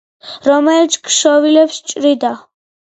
[0.47, 2.37] რომელიც ქსოვილებს ჭრიდა